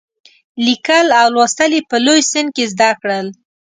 لیکل 0.65 1.07
او 1.19 1.27
لوستل 1.35 1.71
یې 1.77 1.81
په 1.89 1.97
لوی 2.05 2.21
سن 2.31 2.45
کې 2.55 2.63
زده 2.73 2.89
کړل. 3.01 3.27